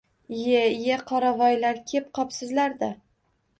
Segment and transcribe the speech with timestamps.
[0.37, 2.93] Iye-iye, qoravoylar, kep qopsizlar-da!